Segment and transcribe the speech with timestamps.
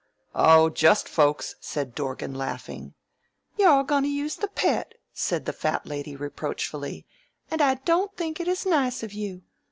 [0.33, 2.95] "Oh, just folks!" said Dorgan, laughing.
[3.55, 7.05] "You're goin' to use the Pet," said the Fat Lady reproachfully,
[7.51, 9.43] "and I don't think it is nice of you.